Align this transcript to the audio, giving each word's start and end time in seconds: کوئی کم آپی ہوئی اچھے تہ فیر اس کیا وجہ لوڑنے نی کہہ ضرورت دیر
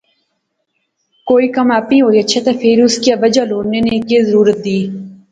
کوئی 1.29 1.47
کم 1.55 1.71
آپی 1.79 1.97
ہوئی 2.03 2.19
اچھے 2.19 2.39
تہ 2.45 2.51
فیر 2.61 2.77
اس 2.83 2.95
کیا 3.03 3.15
وجہ 3.23 3.43
لوڑنے 3.51 3.79
نی 3.85 3.99
کہہ 4.07 4.25
ضرورت 4.29 4.57
دیر 4.65 4.85